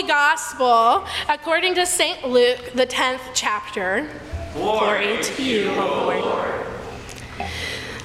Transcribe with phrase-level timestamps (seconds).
[0.00, 2.26] Holy Gospel according to St.
[2.26, 4.08] Luke, the 10th chapter.
[4.54, 7.48] Glory to you, O Lord.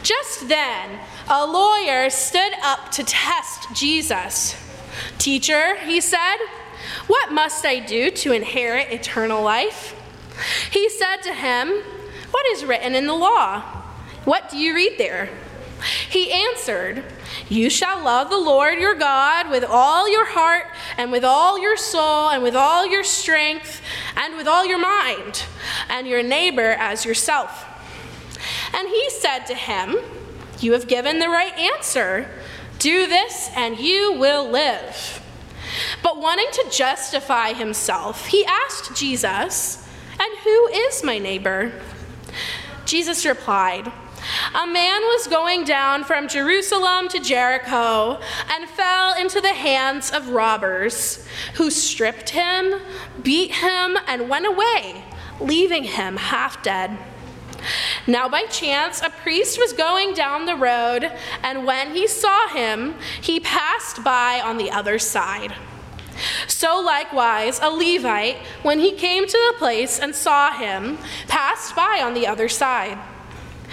[0.03, 4.57] Just then, a lawyer stood up to test Jesus.
[5.17, 6.35] Teacher, he said,
[7.07, 9.95] what must I do to inherit eternal life?
[10.71, 11.81] He said to him,
[12.31, 13.61] What is written in the law?
[14.25, 15.29] What do you read there?
[16.09, 17.05] He answered,
[17.49, 20.65] You shall love the Lord your God with all your heart,
[20.97, 23.81] and with all your soul, and with all your strength,
[24.15, 25.43] and with all your mind,
[25.89, 27.65] and your neighbor as yourself.
[28.73, 29.97] And he said to him,
[30.59, 32.29] You have given the right answer.
[32.79, 35.21] Do this, and you will live.
[36.03, 39.87] But wanting to justify himself, he asked Jesus,
[40.19, 41.81] And who is my neighbor?
[42.85, 43.91] Jesus replied,
[44.53, 50.29] A man was going down from Jerusalem to Jericho and fell into the hands of
[50.29, 51.25] robbers,
[51.55, 52.81] who stripped him,
[53.21, 55.03] beat him, and went away,
[55.39, 56.97] leaving him half dead.
[58.07, 61.11] Now, by chance, a priest was going down the road,
[61.43, 65.53] and when he saw him, he passed by on the other side.
[66.47, 71.99] So likewise, a Levite, when he came to the place and saw him, passed by
[72.01, 72.97] on the other side.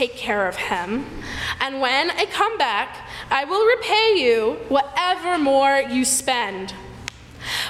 [0.00, 1.04] Take care of him.
[1.60, 6.70] And when I come back, I will repay you whatever more you spend.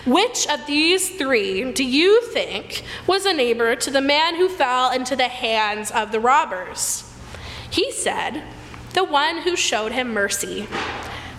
[0.06, 4.92] Which of these three do you think was a neighbor to the man who fell
[4.92, 7.12] into the hands of the robbers?
[7.68, 8.44] He said,
[8.94, 10.68] The one who showed him mercy.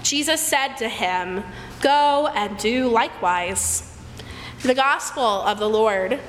[0.04, 1.46] Jesus said to him,
[1.80, 3.98] Go and do likewise.
[4.64, 6.20] The gospel of the Lord.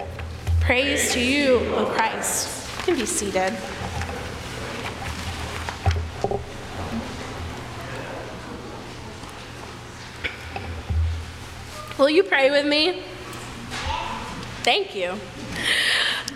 [0.61, 2.65] Praise to you, O Christ.
[2.79, 3.59] You can be seated.
[11.99, 13.03] Will you pray with me?
[14.63, 15.15] Thank you.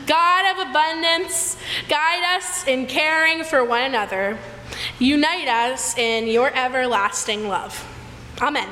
[0.07, 1.57] God of abundance,
[1.89, 4.39] guide us in caring for one another.
[4.99, 7.85] Unite us in your everlasting love.
[8.41, 8.69] Amen.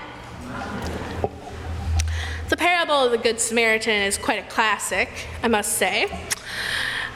[2.49, 5.11] The parable of the Good Samaritan is quite a classic,
[5.43, 6.07] I must say.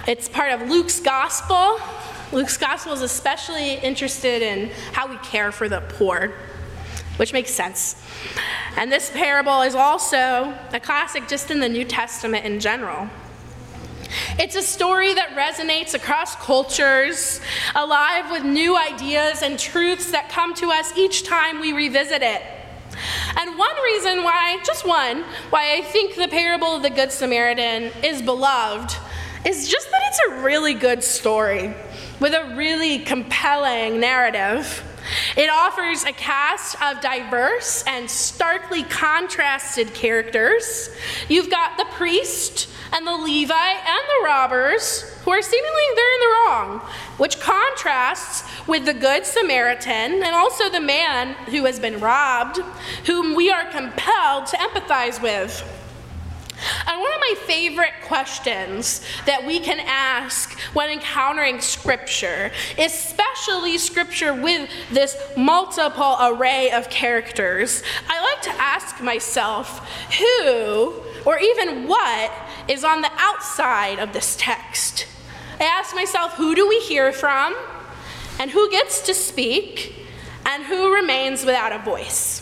[0.06, 1.78] It's part of Luke's gospel.
[2.30, 6.34] Luke's gospel is especially interested in how we care for the poor,
[7.16, 8.02] which makes sense.
[8.76, 13.08] And this parable is also a classic just in the New Testament in general.
[14.38, 17.40] It's a story that resonates across cultures,
[17.74, 22.42] alive with new ideas and truths that come to us each time we revisit it.
[23.36, 27.90] And one reason why, just one, why I think the parable of the Good Samaritan
[28.02, 28.96] is beloved
[29.46, 31.74] is just that it's a really good story
[32.20, 34.84] with a really compelling narrative.
[35.36, 40.90] It offers a cast of diverse and starkly contrasted characters.
[41.28, 46.20] You've got the priest and the Levite and the robbers who are seemingly they're in
[46.20, 46.78] the wrong,
[47.18, 52.58] which contrasts with the good Samaritan and also the man who has been robbed,
[53.06, 55.77] whom we are compelled to empathize with.
[56.86, 64.34] And one of my favorite questions that we can ask when encountering Scripture, especially Scripture
[64.34, 69.88] with this multiple array of characters, I like to ask myself
[70.18, 72.32] who or even what
[72.68, 75.06] is on the outside of this text.
[75.60, 77.56] I ask myself who do we hear from,
[78.38, 80.06] and who gets to speak,
[80.46, 82.37] and who remains without a voice.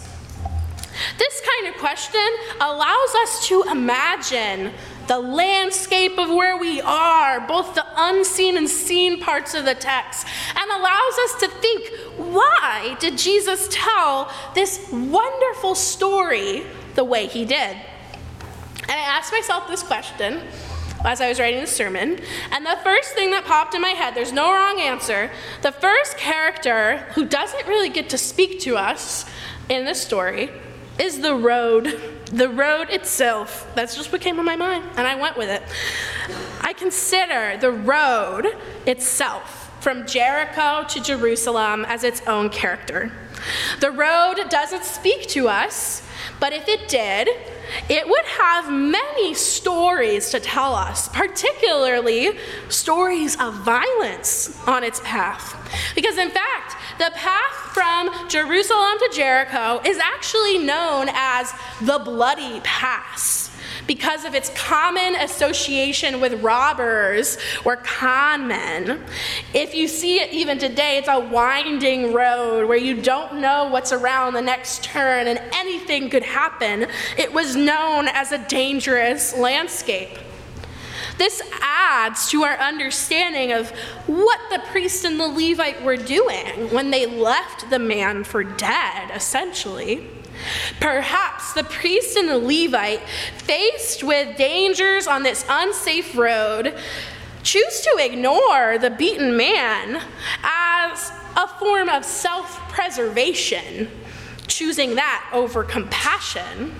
[1.18, 2.26] This kind of question
[2.60, 4.72] allows us to imagine
[5.06, 10.26] the landscape of where we are, both the unseen and seen parts of the text,
[10.54, 17.44] and allows us to think why did Jesus tell this wonderful story the way he
[17.44, 17.76] did?
[18.88, 20.42] And I asked myself this question
[21.04, 22.18] as I was writing the sermon,
[22.50, 25.30] and the first thing that popped in my head, there's no wrong answer,
[25.62, 29.24] the first character who doesn't really get to speak to us
[29.68, 30.50] in this story
[30.98, 32.00] is the road.
[32.26, 33.70] The road itself.
[33.74, 35.62] That's just what came to my mind, and I went with it.
[36.60, 38.48] I consider the road
[38.86, 43.12] itself from Jericho to Jerusalem as its own character.
[43.80, 46.02] The road doesn't speak to us
[46.38, 47.28] But if it did,
[47.88, 52.38] it would have many stories to tell us, particularly
[52.68, 55.54] stories of violence on its path.
[55.94, 61.52] Because, in fact, the path from Jerusalem to Jericho is actually known as
[61.82, 63.56] the Bloody Pass
[63.86, 69.04] because of its common association with robbers or con men.
[69.54, 73.92] If you see it even today, it's a winding road where you don't know what's
[73.92, 76.86] around the next turn and anything could happen.
[77.16, 80.18] It was known as a dangerous landscape.
[81.18, 83.70] This adds to our understanding of
[84.06, 89.10] what the priest and the Levite were doing when they left the man for dead,
[89.14, 90.06] essentially.
[90.80, 93.00] Perhaps the priest and the Levite,
[93.38, 96.74] faced with dangers on this unsafe road,
[97.42, 100.02] choose to ignore the beaten man
[100.42, 103.88] as a form of self preservation,
[104.46, 106.74] choosing that over compassion.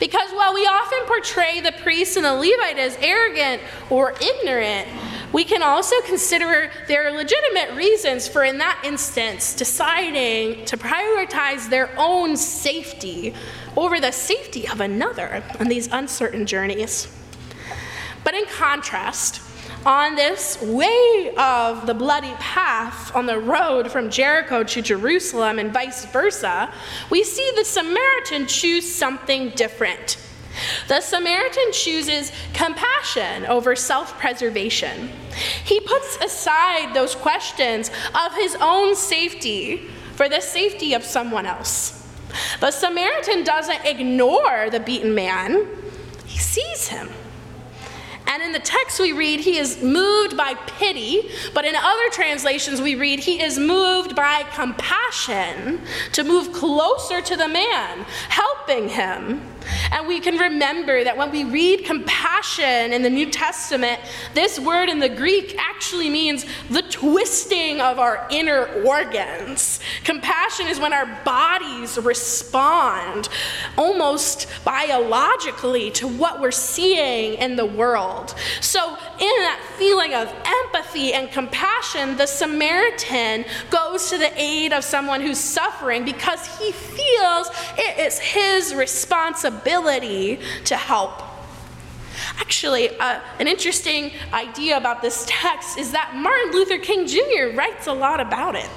[0.00, 4.88] Because while we often portray the priest and the Levite as arrogant or ignorant,
[5.32, 11.90] we can also consider their legitimate reasons for, in that instance, deciding to prioritize their
[11.98, 13.34] own safety
[13.76, 17.08] over the safety of another on these uncertain journeys.
[18.24, 19.40] But in contrast,
[19.84, 25.72] on this way of the bloody path on the road from Jericho to Jerusalem and
[25.72, 26.72] vice versa,
[27.10, 30.18] we see the Samaritan choose something different.
[30.88, 35.10] The Samaritan chooses compassion over self preservation.
[35.64, 42.06] He puts aside those questions of his own safety for the safety of someone else.
[42.60, 45.66] The Samaritan doesn't ignore the beaten man,
[46.26, 47.08] he sees him.
[48.32, 52.80] And in the text we read, he is moved by pity, but in other translations
[52.80, 55.82] we read, he is moved by compassion
[56.12, 59.42] to move closer to the man, helping him.
[59.90, 64.00] And we can remember that when we read compassion in the New Testament,
[64.32, 69.80] this word in the Greek actually means the twisting of our inner organs.
[70.04, 73.28] Compassion is when our bodies respond
[73.76, 78.34] almost biologically to what we're seeing in the world.
[78.60, 84.84] So, in that feeling of empathy and compassion, the Samaritan goes to the aid of
[84.84, 91.31] someone who's suffering because he feels it is his responsibility to help.
[92.38, 97.54] Actually, uh, an interesting idea about this text is that Martin Luther King Jr.
[97.54, 98.68] writes a lot about it.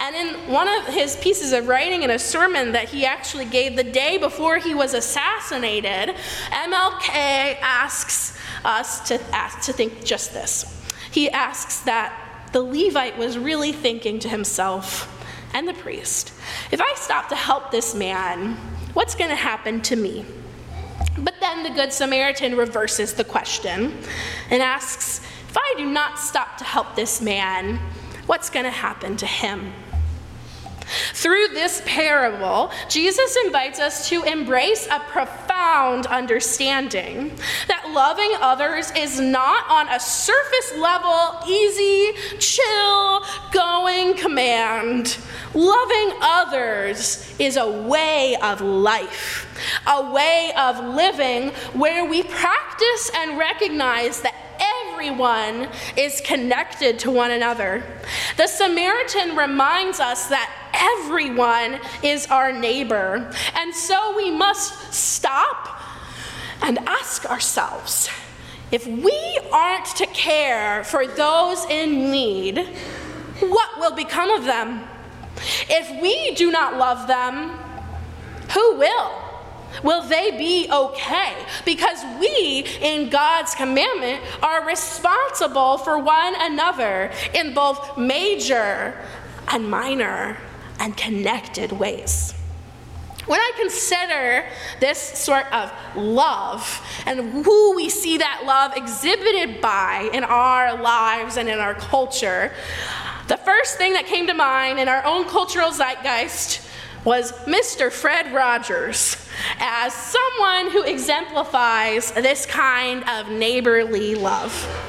[0.00, 3.76] And in one of his pieces of writing in a sermon that he actually gave
[3.76, 6.14] the day before he was assassinated,
[6.50, 10.86] MLK asks us to, ask, to think just this.
[11.10, 15.14] He asks that the Levite was really thinking to himself
[15.54, 16.32] and the priest
[16.70, 18.56] if I stop to help this man,
[18.98, 20.24] What's going to happen to me?
[21.18, 23.96] But then the Good Samaritan reverses the question
[24.50, 27.78] and asks, If I do not stop to help this man,
[28.26, 29.72] what's going to happen to him?
[31.12, 35.47] Through this parable, Jesus invites us to embrace a profound
[36.06, 37.32] understanding
[37.66, 43.22] that loving others is not on a surface level, easy, chill,
[43.52, 45.18] going command.
[45.54, 49.46] Loving others is a way of life,
[49.86, 54.34] a way of living where we practice and recognize that
[54.98, 57.84] everyone is connected to one another.
[58.36, 63.30] The Samaritan reminds us that everyone is our neighbor.
[63.54, 65.80] And so we must stop
[66.62, 68.08] and ask ourselves
[68.70, 72.58] if we aren't to care for those in need,
[73.40, 74.84] what will become of them?
[75.70, 77.50] If we do not love them,
[78.52, 79.12] who will?
[79.82, 81.34] Will they be okay?
[81.64, 88.98] Because we, in God's commandment, are responsible for one another in both major
[89.48, 90.36] and minor
[90.78, 92.34] and connected ways.
[93.26, 94.46] When I consider
[94.80, 101.36] this sort of love and who we see that love exhibited by in our lives
[101.36, 102.52] and in our culture,
[103.26, 106.66] the first thing that came to mind in our own cultural zeitgeist
[107.04, 107.92] was Mr.
[107.92, 114.87] Fred Rogers as someone who exemplifies this kind of neighborly love.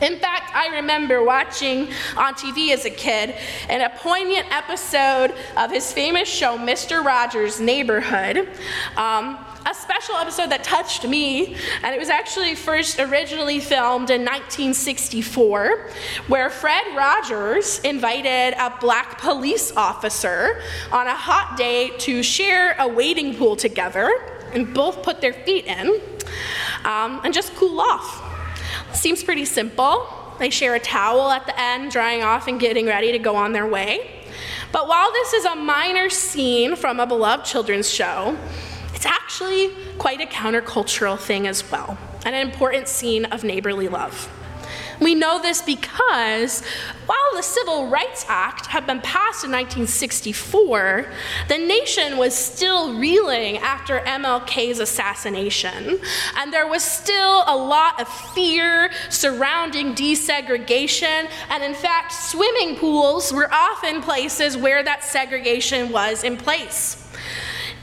[0.00, 3.34] In fact, I remember watching on TV as a kid
[3.68, 7.04] in a poignant episode of his famous show, Mr.
[7.04, 8.48] Rogers' Neighborhood.
[8.96, 14.20] Um, a special episode that touched me, and it was actually first originally filmed in
[14.20, 15.90] 1964,
[16.28, 20.62] where Fred Rogers invited a black police officer
[20.92, 24.10] on a hot day to share a wading pool together
[24.52, 26.00] and both put their feet in
[26.84, 28.27] um, and just cool off.
[28.92, 30.08] Seems pretty simple.
[30.38, 33.52] They share a towel at the end, drying off and getting ready to go on
[33.52, 34.24] their way.
[34.70, 38.36] But while this is a minor scene from a beloved children's show,
[38.94, 44.28] it's actually quite a countercultural thing as well, and an important scene of neighborly love.
[45.00, 46.62] We know this because
[47.06, 51.06] while the Civil Rights Act had been passed in 1964,
[51.48, 56.00] the nation was still reeling after MLK's assassination.
[56.36, 61.30] And there was still a lot of fear surrounding desegregation.
[61.50, 67.07] And in fact, swimming pools were often places where that segregation was in place.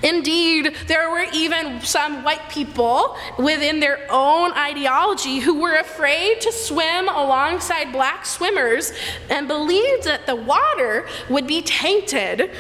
[0.06, 6.52] Indeed, there were even some white people within their own ideology who were afraid to
[6.52, 8.94] swim alongside black swimmers
[9.32, 12.52] and believed that the water would be tainted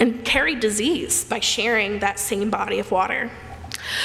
[0.00, 3.30] and carry disease by sharing that same body of water.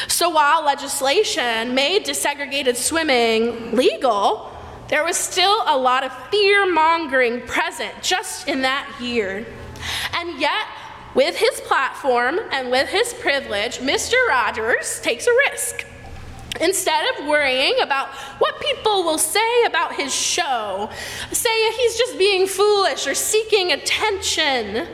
[0.09, 4.51] So while legislation made desegregated swimming legal,
[4.89, 9.45] there was still a lot of fear mongering present just in that year.
[10.13, 10.65] And yet,
[11.15, 14.13] with his platform and with his privilege, Mr.
[14.27, 15.85] Rogers takes a risk.
[16.61, 20.89] Instead of worrying about what people will say about his show,
[21.31, 24.87] say he's just being foolish or seeking attention,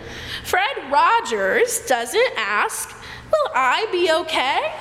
[0.43, 2.95] Fred Rogers doesn't ask,
[3.31, 4.73] Will I be okay?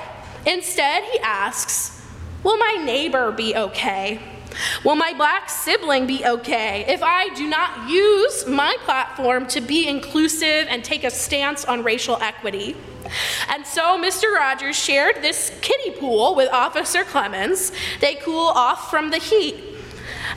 [0.45, 2.05] Instead, he asks,
[2.43, 4.19] Will my neighbor be okay?
[4.83, 9.87] Will my black sibling be okay if I do not use my platform to be
[9.87, 12.75] inclusive and take a stance on racial equity?
[13.49, 14.33] And so Mr.
[14.33, 17.71] Rogers shared this kiddie pool with Officer Clemmons.
[17.99, 19.55] They cool off from the heat.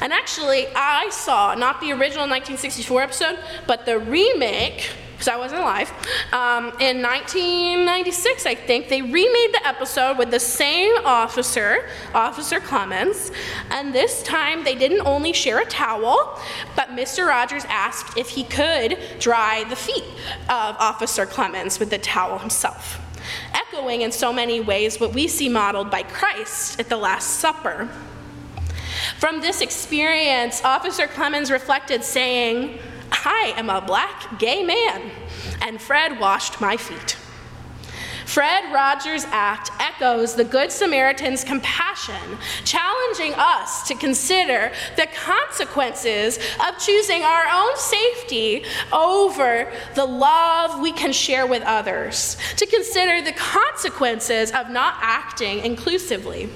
[0.01, 4.91] And actually, I saw not the original 1964 episode, but the remake
[5.25, 5.91] because I wasn't alive.
[6.33, 13.33] Um, in 1996, I think, they remade the episode with the same officer, Officer Clemmons,
[13.71, 16.39] and this time they didn't only share a towel,
[16.77, 17.27] but Mr.
[17.27, 20.05] Rogers asked if he could dry the feet
[20.49, 23.01] of Officer Clemmons with the towel himself.
[23.55, 27.89] Echoing in so many ways what we see modeled by Christ at the Last Supper.
[29.19, 32.79] From this experience, Officer Clemmons reflected, saying,
[33.25, 35.11] I am a black gay man,
[35.63, 37.17] and Fred washed my feet.
[38.27, 46.79] Fred Rogers' act echoes the Good Samaritan's compassion, challenging us to consider the consequences of
[46.79, 53.33] choosing our own safety over the love we can share with others, to consider the
[53.33, 56.49] consequences of not acting inclusively.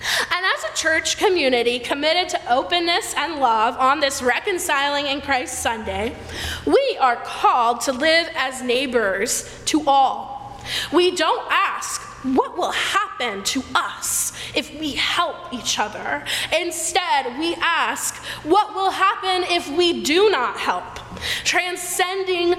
[0.00, 5.60] And as a church community committed to openness and love on this Reconciling in Christ
[5.60, 6.16] Sunday,
[6.66, 10.60] we are called to live as neighbors to all.
[10.92, 16.24] We don't ask, what will happen to us if we help each other?
[16.58, 20.99] Instead, we ask, what will happen if we do not help?
[21.44, 22.54] Transcending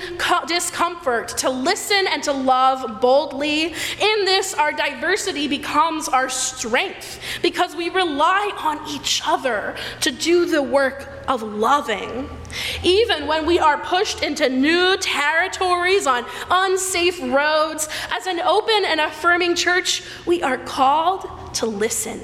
[0.47, 3.65] discomfort to listen and to love boldly.
[3.65, 10.45] In this, our diversity becomes our strength because we rely on each other to do
[10.45, 12.29] the work of loving.
[12.83, 18.99] Even when we are pushed into new territories on unsafe roads, as an open and
[18.99, 22.19] affirming church, we are called to listen.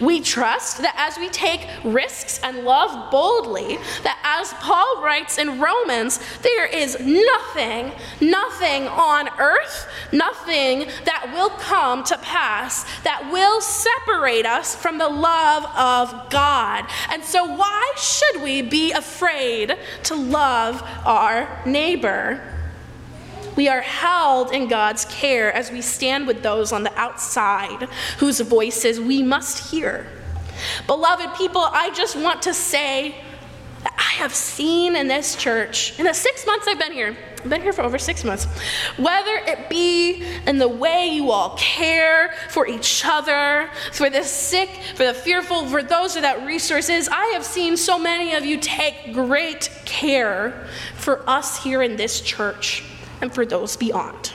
[0.00, 5.60] We trust that as we take risks and love boldly, that as Paul writes in
[5.60, 13.60] Romans, there is nothing, nothing on earth, nothing that will come to pass that will
[13.60, 16.86] separate us from the love of God.
[17.10, 22.59] And so, why should we be afraid to love our neighbor?
[23.56, 27.88] We are held in God's care as we stand with those on the outside
[28.18, 30.06] whose voices we must hear.
[30.86, 33.14] Beloved people, I just want to say
[33.82, 37.48] that I have seen in this church, in the six months I've been here, I've
[37.48, 38.44] been here for over six months,
[38.98, 44.68] whether it be in the way you all care for each other, for the sick,
[44.94, 49.14] for the fearful, for those without resources, I have seen so many of you take
[49.14, 50.66] great care
[50.96, 52.84] for us here in this church
[53.20, 54.32] and for those beyond.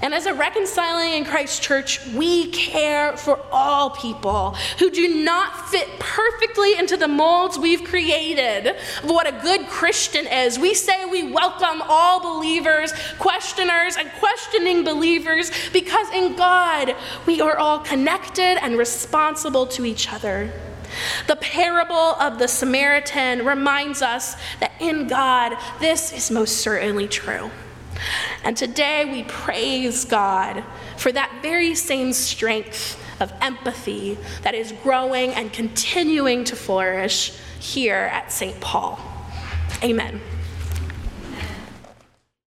[0.00, 5.68] And as a reconciling in Christ church, we care for all people who do not
[5.70, 10.56] fit perfectly into the molds we've created of what a good Christian is.
[10.56, 16.94] We say we welcome all believers, questioners, and questioning believers because in God
[17.26, 20.52] we are all connected and responsible to each other.
[21.26, 27.50] The parable of the Samaritan reminds us that in God this is most certainly true.
[28.44, 30.64] And today we praise God
[30.96, 38.10] for that very same strength of empathy that is growing and continuing to flourish here
[38.12, 38.60] at St.
[38.60, 38.98] Paul.
[39.82, 40.20] Amen.